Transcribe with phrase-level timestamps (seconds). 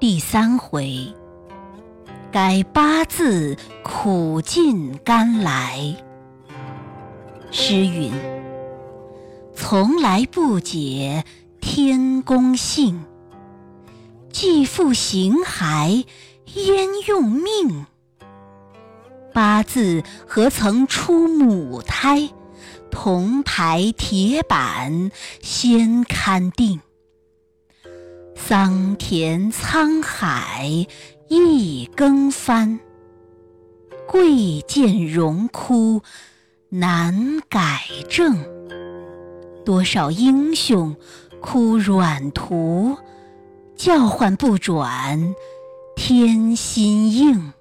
[0.00, 1.12] 第三回，
[2.32, 3.54] 改八字
[3.84, 5.94] 苦尽甘来。
[7.50, 8.10] 诗云：
[9.54, 11.26] 从来不解
[11.60, 13.04] 天公性，
[14.32, 16.06] 既复形骸
[16.54, 17.84] 焉用命？
[19.34, 22.30] 八字何曾出母胎？
[22.90, 25.10] 铜牌铁板
[25.42, 26.80] 先勘定。
[28.50, 30.84] 桑田沧海
[31.28, 32.80] 一更翻，
[34.08, 36.02] 贵贱荣枯
[36.68, 38.36] 难改正。
[39.64, 40.96] 多少英雄
[41.40, 42.96] 哭软途，
[43.76, 45.32] 叫唤不转
[45.94, 47.52] 天心应。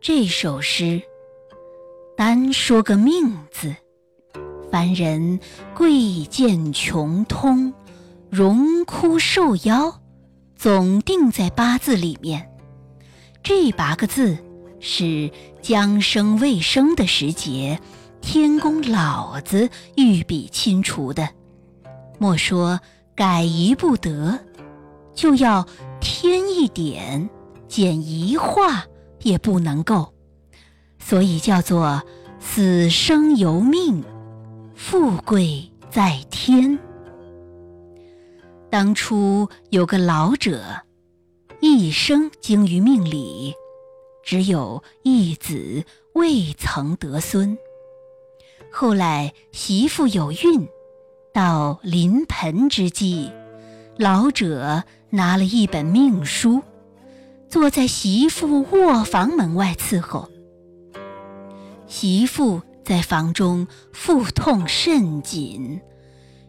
[0.00, 1.02] 这首诗
[2.16, 3.74] 单说个命字。
[4.76, 5.40] 凡人
[5.74, 7.72] 贵贱穷通，
[8.28, 9.94] 荣枯寿夭，
[10.54, 12.50] 总定在八字里面。
[13.42, 14.36] 这八个字
[14.78, 15.30] 是
[15.62, 17.80] 将生未生的时节，
[18.20, 21.30] 天公老子御笔亲除的。
[22.18, 22.78] 莫说
[23.14, 24.38] 改一不得，
[25.14, 25.66] 就要
[26.02, 27.30] 添一点、
[27.66, 28.84] 减一画
[29.22, 30.12] 也不能够，
[30.98, 32.02] 所以叫做
[32.38, 34.04] 死生由命。
[34.76, 36.78] 富贵在天。
[38.68, 40.82] 当初有个老者，
[41.60, 43.54] 一生精于命理，
[44.22, 47.56] 只有一子未曾得孙。
[48.70, 50.68] 后来媳妇有孕，
[51.32, 53.32] 到临盆之际，
[53.96, 56.62] 老者拿了一本命书，
[57.48, 60.28] 坐在媳妇卧房门外伺候。
[61.86, 62.60] 媳妇。
[62.86, 65.80] 在房中腹痛甚紧，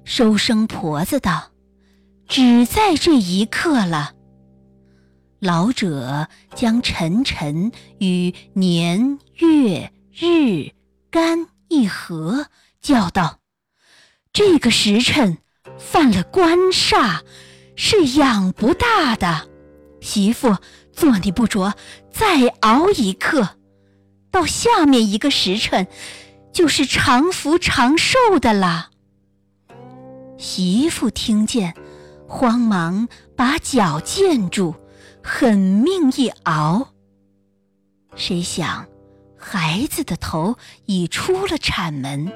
[0.04, 1.50] 收生婆子道
[2.30, 4.14] ：“只在这一刻了。”
[5.42, 10.74] 老者将辰辰与年月日
[11.10, 12.46] 干一合，
[12.82, 13.40] 叫道
[14.32, 15.40] ：“这个时辰
[15.80, 17.22] 犯了官煞，
[17.76, 19.50] 是养不大的。
[20.02, 20.56] 媳妇，
[20.94, 21.74] 坐你不着，
[22.12, 23.58] 再熬一刻，
[24.30, 25.88] 到下面一个时辰。”
[26.52, 28.90] 就是长福长寿的啦。
[30.38, 31.74] 媳妇听见，
[32.28, 34.76] 慌忙把脚健住，
[35.24, 36.94] 狠命一熬。
[38.16, 38.88] 谁想，
[39.38, 42.32] 孩子的头已出了产门，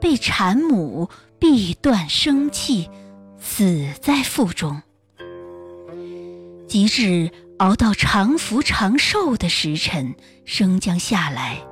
[0.00, 2.88] 被产母逼断生气，
[3.38, 4.82] 死在腹中。
[6.66, 11.69] 及至熬到长福长寿的时辰，生将下来。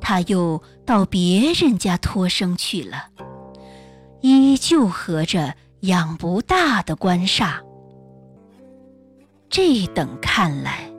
[0.00, 3.08] 他又到别人家托生去了，
[4.20, 7.60] 依旧合着养不大的官煞。
[9.50, 10.90] 这等看来，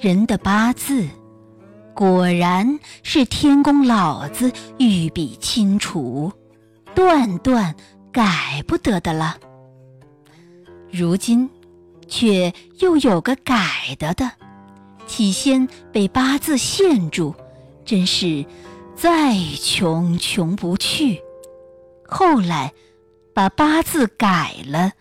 [0.00, 1.06] 人的八字
[1.94, 6.32] 果然是天公老子御笔亲除，
[6.94, 7.74] 断断
[8.10, 9.36] 改不得的了。
[10.90, 11.48] 如今
[12.08, 14.30] 却又有个改得的，
[15.06, 17.34] 起先被八字限住。
[17.90, 18.46] 真是
[18.94, 21.20] 再穷穷不去。
[22.06, 22.72] 后来
[23.34, 24.92] 把八字改了，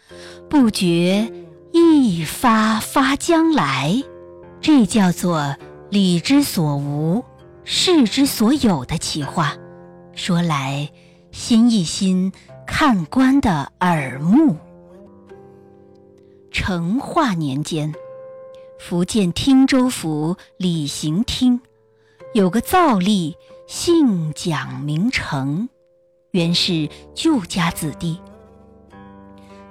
[0.50, 1.31] 不觉
[1.72, 4.01] 一发发将来，
[4.59, 5.55] 这叫做
[5.91, 7.23] 理之所无，
[7.63, 9.55] 事之所有的奇话。
[10.16, 10.89] 说来
[11.31, 12.31] 新一新
[12.66, 14.57] 看官的耳目。
[16.49, 17.94] 成化年间，
[18.79, 21.61] 福建汀州府李行厅。
[22.34, 23.34] 有个造吏，
[23.66, 25.67] 姓蒋名成，
[26.29, 28.19] 原是旧家子弟。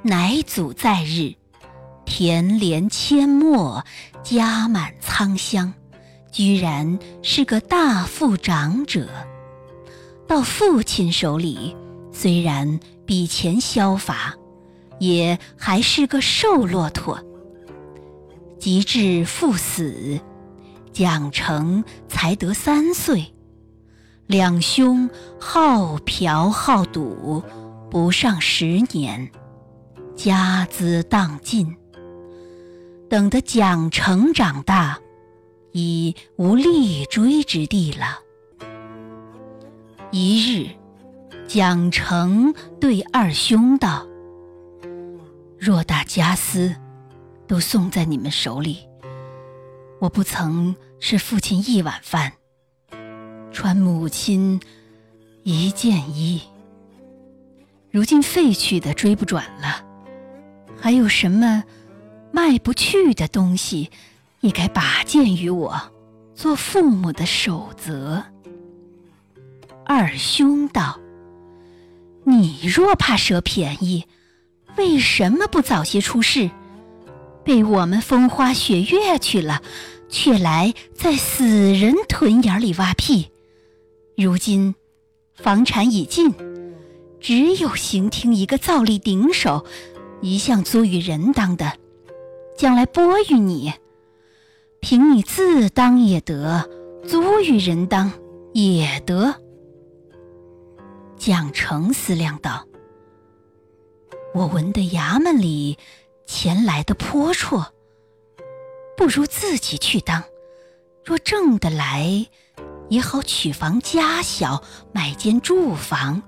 [0.03, 1.35] 乃祖在日，
[2.05, 3.85] 田连阡陌，
[4.25, 5.73] 家满仓箱，
[6.33, 9.09] 居然是个大富长者。
[10.27, 11.77] 到父亲手里，
[12.13, 14.35] 虽然比钱消乏，
[14.99, 17.23] 也还是个瘦骆驼。
[18.59, 20.19] 及至父死。
[20.99, 23.33] 蒋成才得三岁，
[24.27, 25.09] 两兄
[25.39, 27.41] 好嫖好赌，
[27.89, 29.31] 不上十年，
[30.17, 31.77] 家资荡尽。
[33.09, 34.99] 等得蒋成长大，
[35.71, 38.19] 已无立锥之地了。
[40.11, 40.71] 一日，
[41.47, 44.05] 蒋成对二兄道
[45.63, 46.75] ：“偌大家私，
[47.47, 48.79] 都送在你们手里。”
[50.01, 52.33] 我不曾吃父亲一碗饭，
[53.53, 54.61] 穿母亲
[55.45, 56.43] 一件衣。
[57.91, 59.85] 如今废去的追不转了，
[60.79, 61.65] 还有什么
[62.33, 63.91] 卖不去的东西，
[64.41, 65.81] 也该拔剑于我，
[66.35, 68.25] 做父母的守则。
[69.87, 70.99] 二兄道
[72.25, 74.05] ：“你若怕蛇便宜，
[74.77, 76.51] 为什么不早些出世？
[77.45, 79.63] 被我们风花雪月去了，
[80.09, 83.31] 却来在死人屯眼里挖屁。
[84.17, 84.75] 如今
[85.35, 86.35] 房产已尽，
[87.21, 89.65] 只有刑厅一个造力顶手，
[90.21, 91.75] 一向租与人当的，
[92.57, 93.73] 将来拨与你，
[94.81, 96.69] 凭你自当也得，
[97.07, 98.13] 租与人当
[98.53, 99.37] 也得。”
[101.17, 102.67] 蒋成思量道
[104.35, 105.77] ：“我闻得衙门里
[106.27, 107.67] 钱来的颇绰，
[108.99, 110.25] 不如自己去当。
[111.05, 112.27] 若挣得来，
[112.89, 114.61] 也好取房家小，
[114.93, 116.21] 买间住房，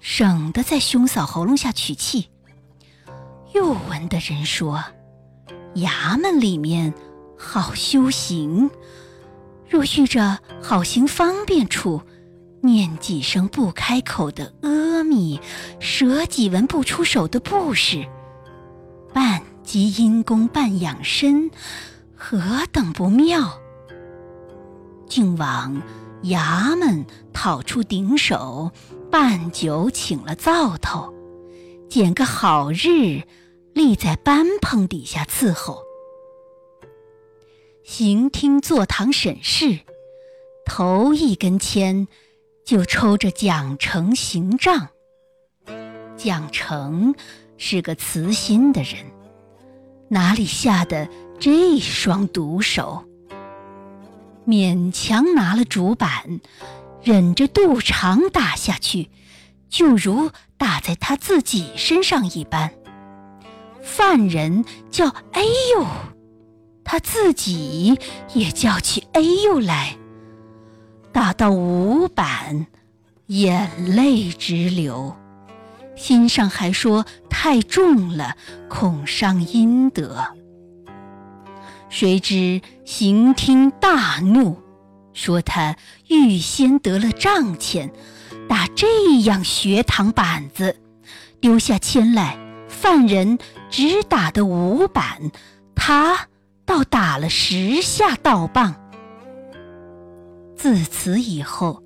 [0.00, 2.28] 省得在兄嫂喉咙下取气。
[3.54, 4.82] 又闻得人说，
[5.76, 6.92] 衙门里面
[7.38, 8.68] 好修行，
[9.70, 12.02] 若遇着好行方便处。”
[12.64, 15.40] 念几声不开口的阿弥，
[15.80, 18.06] 舍几文不出手的布施，
[19.12, 21.50] 半积阴功半养身，
[22.24, 22.38] 何
[22.70, 23.60] 等不妙！
[25.08, 25.82] 竟往
[26.22, 28.70] 衙门讨出顶手，
[29.10, 31.12] 办酒请了灶头，
[31.90, 33.24] 拣个好日，
[33.74, 35.82] 立在班棚底下伺候。
[37.82, 39.80] 行厅坐堂审事，
[40.64, 42.06] 头一根签。
[42.64, 44.90] 就抽着蒋成行杖。
[46.16, 47.16] 蒋成
[47.56, 49.04] 是个慈心的人，
[50.06, 51.08] 哪里下的
[51.42, 53.02] 这双毒手？
[54.46, 56.40] 勉强拿了主板，
[57.02, 59.10] 忍着肚肠打下去，
[59.68, 62.70] 就如打在他自己身上一般。
[63.82, 65.42] 犯人叫哎
[65.74, 65.84] 呦，
[66.84, 67.98] 他自己
[68.34, 69.96] 也叫起哎呦来。
[71.10, 72.68] 打到五板，
[73.26, 75.16] 眼泪直流，
[75.96, 78.36] 心上还说太重了，
[78.68, 80.24] 恐伤阴德。
[81.92, 84.56] 谁知刑厅大怒，
[85.12, 85.76] 说他
[86.08, 87.92] 预先得了账钱，
[88.48, 90.74] 打这样学堂板子，
[91.38, 95.30] 丢下钱来，犯人只打的五板，
[95.74, 96.28] 他
[96.64, 98.74] 倒打了十下刀棒。
[100.56, 101.82] 自此以后，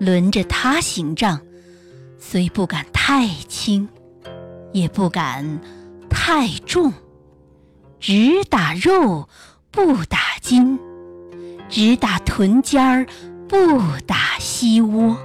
[0.00, 1.38] 轮着他行账，
[2.18, 3.86] 虽不敢太轻，
[4.72, 5.60] 也不敢
[6.08, 6.90] 太重，
[8.02, 9.28] 只打肉，
[9.70, 10.76] 不打筋；
[11.68, 13.06] 只打臀尖儿，
[13.48, 13.56] 不
[14.04, 15.16] 打膝窝。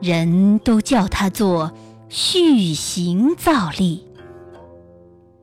[0.00, 1.72] 人都叫他做
[2.08, 4.04] 续行造例。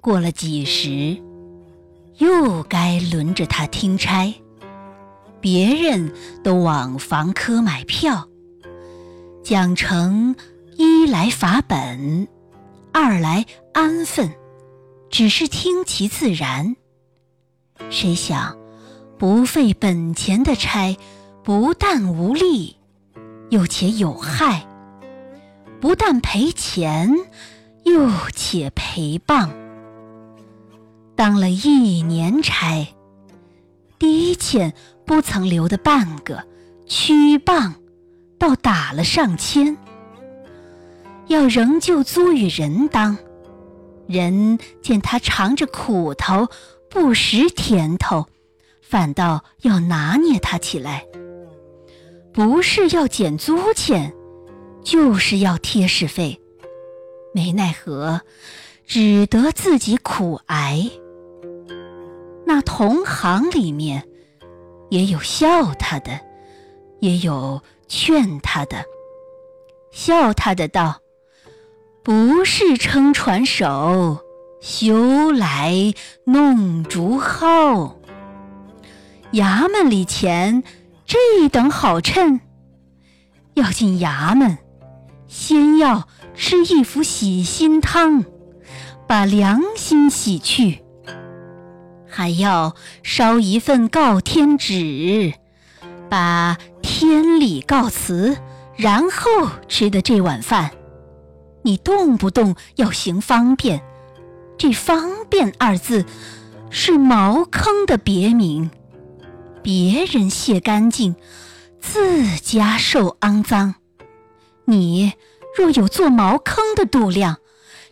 [0.02, 1.18] 过了几时，
[2.18, 4.34] 又该轮着他听差。
[5.40, 6.14] 别人
[6.44, 8.28] 都往房科买票，
[9.42, 10.36] 讲成
[10.76, 12.28] 一来法本，
[12.92, 14.30] 二来安分，
[15.10, 16.76] 只是听其自然。
[17.90, 18.58] 谁想
[19.18, 20.98] 不费本钱的差，
[21.44, 22.78] 不但无利，
[23.50, 24.68] 又且有害；
[25.80, 27.14] 不但赔钱，
[27.84, 29.52] 又且赔棒。
[31.16, 32.88] 当了一年差，
[33.98, 34.74] 第一欠。
[35.06, 36.46] 不曾留的半个，
[36.86, 37.74] 屈棒，
[38.38, 39.76] 倒打了上千。
[41.26, 43.18] 要仍旧租与人当，
[44.10, 46.50] 人见他尝着苦头，
[46.90, 48.26] 不识甜头，
[48.82, 51.06] 反倒要拿捏他起来。
[52.34, 54.14] 不是要减租钱，
[54.84, 56.42] 就是要贴士费，
[57.34, 58.20] 没奈何，
[58.86, 60.90] 只得自己苦挨。
[62.46, 64.04] 那同行里面。
[64.90, 66.20] 也有笑他的，
[67.00, 68.84] 也有劝他的。
[69.92, 71.00] 笑他的道
[72.04, 74.20] ：“不是撑船手，
[74.62, 75.94] 休来
[76.26, 78.00] 弄竹蒿。
[79.34, 80.64] 衙门里钱
[81.06, 82.42] 这等好趁，
[83.54, 84.58] 要进衙门，
[85.28, 88.26] 先要吃一服洗心汤，
[89.08, 90.84] 把良心洗去。”
[92.12, 95.34] 还要烧一份告天纸，
[96.10, 98.38] 把天理告辞，
[98.76, 100.72] 然后吃的这碗饭。
[101.62, 103.82] 你动不动要行方便，
[104.58, 106.06] 这“方便”二字
[106.70, 108.72] 是茅坑的别名。
[109.62, 111.16] 别人卸干净，
[111.80, 113.76] 自家受肮脏。
[114.66, 115.14] 你
[115.58, 117.38] 若有做茅坑的度量，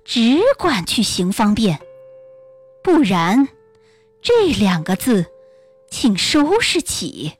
[0.05, 1.79] 只管去行方便，
[2.81, 3.49] 不然，
[4.21, 5.25] 这两个字，
[5.89, 7.33] 请收拾起。”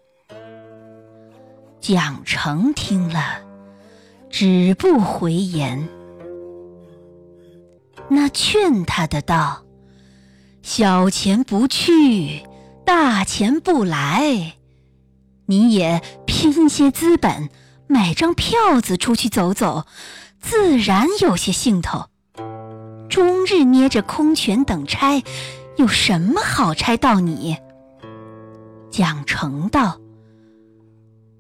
[1.80, 3.42] 蒋成听了，
[4.30, 5.88] 止不回言。
[8.10, 9.64] 那劝他的道
[10.64, 12.44] ：“小钱不去，
[12.86, 14.54] 大钱不来。
[15.46, 17.50] 你也拼些资本，
[17.88, 19.86] 买张票子出去走走，
[20.40, 22.06] 自然有些兴头。
[23.10, 25.24] 终日捏着空拳等差，
[25.78, 27.58] 有什么好差到你？”
[28.92, 30.00] 蒋成道。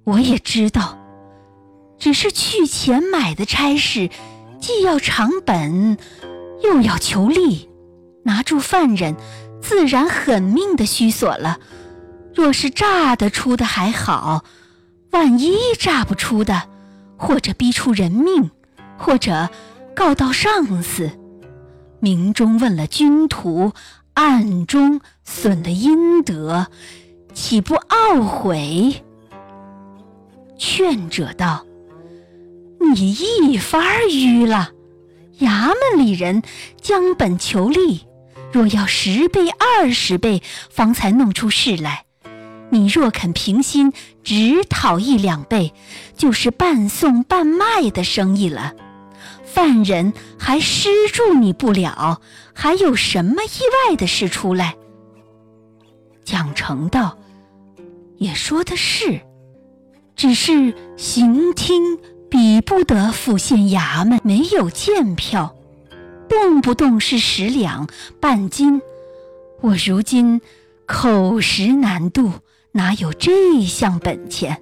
[0.03, 0.97] 我也知道，
[1.97, 4.09] 只是去钱买的差事，
[4.61, 5.97] 既要偿本，
[6.67, 7.69] 又要求利，
[8.23, 9.15] 拿住犯人，
[9.61, 11.59] 自然狠命的虚索了。
[12.35, 14.43] 若是诈得出的还好，
[15.11, 16.63] 万一诈不出的，
[17.17, 18.51] 或者逼出人命，
[18.97, 19.49] 或者
[19.95, 21.09] 告到上司，
[22.01, 23.71] 明中问了军徒，
[24.13, 26.67] 暗中损了阴德，
[27.33, 29.03] 岂不懊悔？
[30.57, 31.65] 劝者道
[32.93, 34.71] ：“你一发迂了，
[35.39, 36.41] 衙门里人
[36.81, 38.05] 将本求利，
[38.51, 42.05] 若要十倍二十倍方才弄出事来。
[42.69, 45.73] 你若肯平心，只讨一两倍，
[46.17, 48.73] 就是半送半卖的生意了。
[49.43, 52.21] 犯人还施助你不了，
[52.53, 54.75] 还有什么意外的事出来？”
[56.25, 57.17] 蒋成道
[58.17, 59.21] ：“也说的是。”
[60.17, 65.55] 只是刑厅比不得府县衙门，没有见票，
[66.27, 67.87] 动不动是十两
[68.19, 68.81] 半斤。
[69.61, 70.41] 我如今
[70.85, 72.31] 口食难度，
[72.73, 74.61] 哪有这项本钱？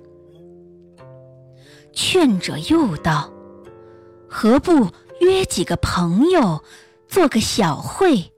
[1.91, 3.31] 劝者又道
[4.29, 6.63] ：“何不约几个朋友，
[7.07, 8.31] 做个小会？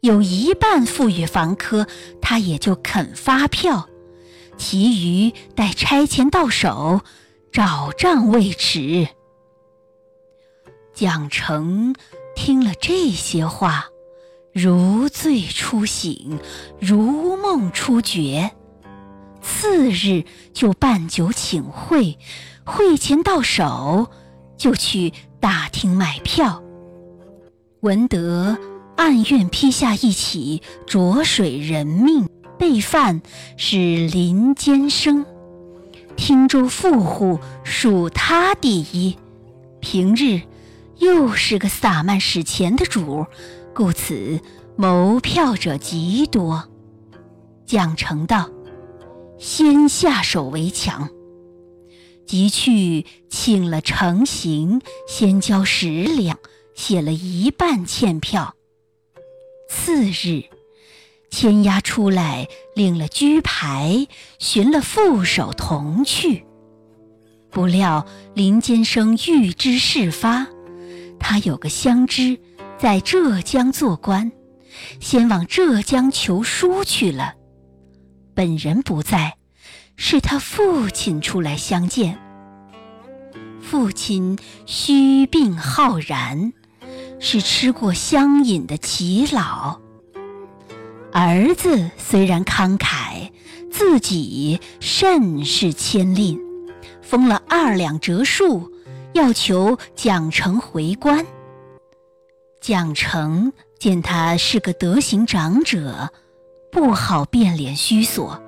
[0.00, 1.86] 有一半付与房科，
[2.20, 3.88] 他也就肯发票。”
[4.56, 7.02] 其余待差钱到手，
[7.50, 9.08] 找账未迟。
[10.94, 11.94] 蒋成
[12.34, 13.86] 听了这些话，
[14.52, 16.38] 如醉初醒，
[16.80, 18.52] 如梦初觉。
[19.40, 22.18] 次日就办酒请会，
[22.64, 24.10] 会钱到手，
[24.56, 26.62] 就去大厅买票。
[27.80, 28.58] 闻得
[28.96, 32.28] 暗院批下一起浊水人命。
[32.58, 33.22] 被犯
[33.56, 35.24] 是林间生，
[36.18, 39.16] 汀州富户属他第一，
[39.80, 40.42] 平日
[40.96, 43.24] 又是个撒漫使钱的主，
[43.72, 44.40] 故此
[44.76, 46.68] 谋票者极多。
[47.64, 48.50] 蒋成道
[49.38, 51.08] ：“先下手为强。”
[52.26, 56.36] 即去请了成行，先交十两，
[56.74, 58.56] 写了一半欠票。
[59.70, 60.42] 次日。
[61.30, 64.06] 牵押出来，领了居牌，
[64.38, 66.44] 寻了副手同去。
[67.50, 70.46] 不料林间生预知事发，
[71.18, 72.38] 他有个乡知
[72.78, 74.30] 在浙江做官，
[75.00, 77.34] 先往浙江求书去了。
[78.34, 79.36] 本人不在，
[79.96, 82.18] 是他父亲出来相见。
[83.60, 86.52] 父亲虚病浩然，
[87.18, 89.80] 是吃过香饮的耆老。
[91.20, 93.32] 儿子虽然慷慨，
[93.72, 96.38] 自己甚是谦吝，
[97.02, 98.70] 封了二两折数，
[99.14, 101.26] 要求蒋成回官。
[102.60, 106.10] 蒋成见他是个德行长者，
[106.70, 108.40] 不好变脸虚索，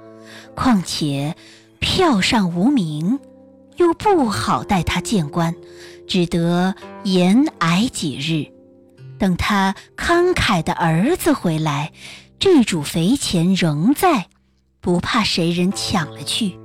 [0.54, 1.34] 况且
[1.80, 3.18] 票上无名，
[3.78, 5.56] 又不好带他见官，
[6.06, 8.46] 只得延挨几日，
[9.18, 11.90] 等他慷慨的儿子回来。
[12.40, 14.28] 这主肥钱仍在，
[14.80, 16.58] 不怕谁人抢了去。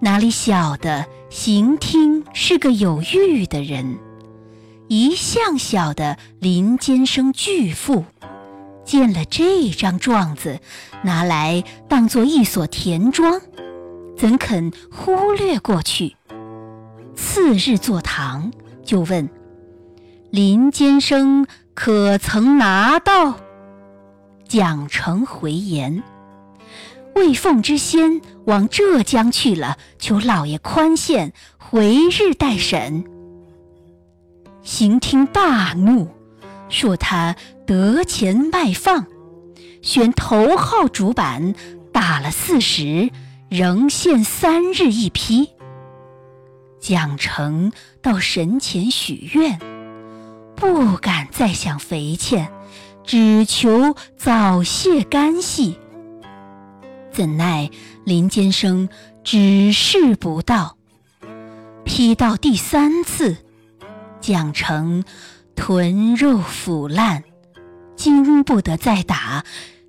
[0.00, 3.98] 哪里晓得邢听是个有玉的人，
[4.88, 8.06] 一向晓得林间生巨富，
[8.86, 10.60] 见了这张状子，
[11.02, 13.38] 拿来当做一所田庄，
[14.16, 16.16] 怎肯忽略过去？
[17.14, 18.50] 次日坐堂，
[18.82, 19.28] 就问
[20.30, 23.40] 林间生可曾拿到？
[24.48, 26.02] 蒋成回言
[27.14, 33.04] ：“魏凤之先往浙江去了，求老爷宽限，回日待审。”
[34.64, 36.08] 刑厅大怒，
[36.70, 37.36] 说他
[37.66, 39.06] 得钱卖放，
[39.82, 41.54] 选头号主板，
[41.92, 43.10] 打了四十，
[43.50, 45.50] 仍限三日一批。
[46.80, 49.58] 蒋成到神前许愿，
[50.54, 52.50] 不敢再想肥欠，
[53.08, 55.78] 只求早泄干系。
[57.10, 57.70] 怎奈
[58.04, 58.90] 林间生
[59.24, 60.76] 只是不到，
[61.86, 63.38] 批到第三次，
[64.20, 65.04] 蒋成
[65.56, 67.24] 臀肉腐烂，
[67.96, 69.42] 经不得再打，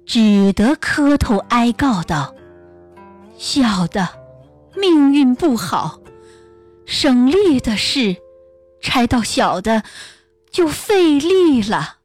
[0.06, 2.34] 只得磕头哀告道
[3.38, 4.08] ：“小的
[4.78, 6.00] 命运不好，
[6.86, 8.16] 省力的事，
[8.80, 9.84] 差到小的。”
[10.52, 11.98] 就费力了，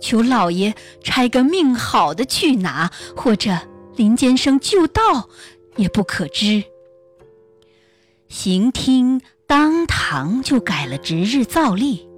[0.00, 3.58] 求老爷差个命好的去拿，或者
[3.96, 5.28] 林间生就到，
[5.76, 6.64] 也不可知。
[8.28, 12.08] 刑厅当堂就改了值日造例。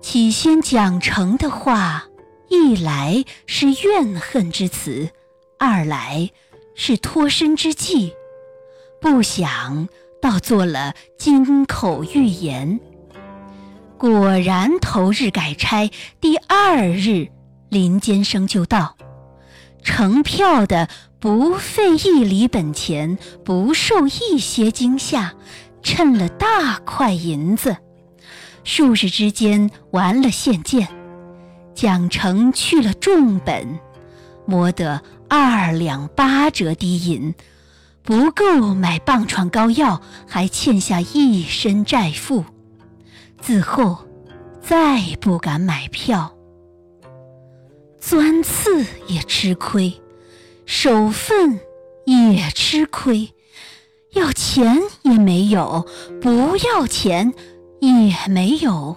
[0.00, 2.08] 起先讲成的话，
[2.48, 5.10] 一来是怨恨之词，
[5.58, 6.30] 二来
[6.74, 8.12] 是脱身之计，
[9.00, 9.88] 不想
[10.20, 12.80] 倒做了金口玉言。
[13.98, 17.28] 果然，头日改差，第二日
[17.70, 18.96] 林间生就到，
[19.82, 25.32] 成票的不费一厘本钱，不受一些惊吓，
[25.82, 27.76] 趁了大块银子，
[28.62, 30.88] 数日之间完了现件，
[31.74, 33.78] 蒋成去了重本，
[34.44, 37.34] 摸得二两八折低银，
[38.02, 42.44] 不够买棒疮膏药，还欠下一身债负。
[43.44, 43.98] 自后，
[44.62, 46.34] 再不敢买票。
[48.00, 50.00] 钻刺也吃亏，
[50.64, 51.60] 守份
[52.06, 53.34] 也吃亏，
[54.14, 55.86] 要钱也没有，
[56.22, 57.34] 不要钱
[57.82, 58.96] 也没有。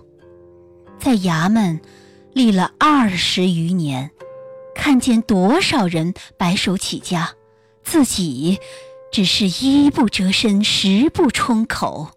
[0.97, 1.81] 在衙门
[2.31, 4.11] 立了二十余年，
[4.73, 7.31] 看见多少人白手起家，
[7.83, 8.59] 自己
[9.11, 12.11] 只是衣不遮身，食不充口。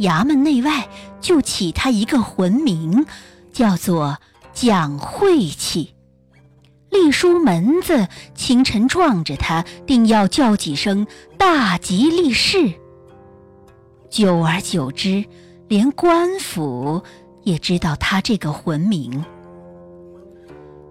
[0.00, 0.88] 衙门内外
[1.20, 3.06] 就起他一个浑名，
[3.52, 4.18] 叫做
[4.52, 5.94] 蒋晦气。
[6.90, 11.06] 隶书门子清晨撞着他，定要叫几声
[11.38, 12.72] 大吉利是。
[14.08, 15.24] 久而久之，
[15.68, 17.04] 连官府
[17.44, 19.24] 也知道他这个浑名。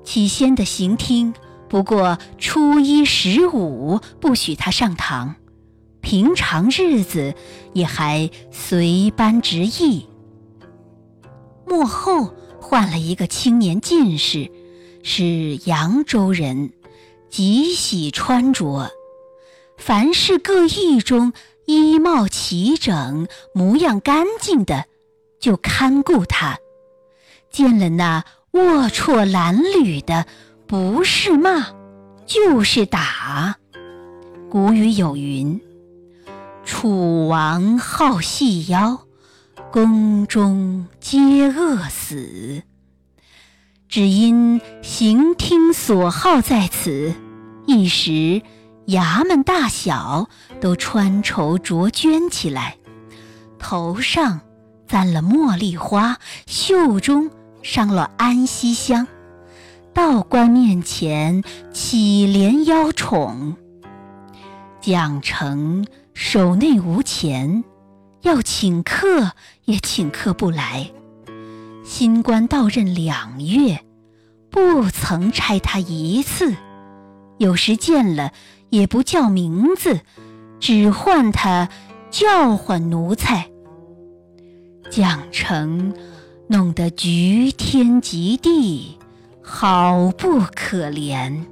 [0.04, 1.34] 起先的刑厅
[1.67, 5.36] 不过初一十五不许他上堂。
[6.02, 7.34] 平常日子
[7.74, 10.08] 也还随班执役。
[11.66, 14.50] 幕后换了一个青年进士，
[15.04, 16.72] 是扬州人，
[17.30, 18.90] 极喜穿着，
[19.78, 21.34] 凡是各役中
[21.66, 24.86] 衣帽齐整、模样干净的，
[25.40, 26.58] 就看顾他。
[27.52, 30.26] 见了那龌龊褴褛的，
[30.66, 31.68] 不是骂，
[32.26, 33.58] 就是打。
[34.50, 35.60] 古语有云。
[36.69, 38.99] 楚王好细腰，
[39.71, 42.62] 宫中皆饿死。
[43.88, 47.15] 只因行听所好在此，
[47.65, 48.43] 一时
[48.86, 50.29] 衙门大小
[50.62, 52.77] 都穿绸着绢起来，
[53.58, 54.39] 头上
[54.88, 57.32] 簪了茉莉花，袖中
[57.63, 59.08] 上了安息香，
[59.91, 63.58] 道观面前乞怜邀宠。
[64.79, 65.84] 蒋成。
[66.21, 67.63] 手内无钱，
[68.23, 69.32] 要请客
[69.63, 70.91] 也请客不来。
[71.86, 73.79] 新官到任两月，
[74.49, 76.53] 不曾差他一次。
[77.38, 78.34] 有时见了
[78.69, 80.01] 也不叫名字，
[80.60, 81.69] 只唤他
[82.12, 83.49] 叫唤奴才。
[84.91, 85.93] 蒋成
[86.47, 88.99] 弄得局天极地，
[89.41, 91.45] 好不可怜。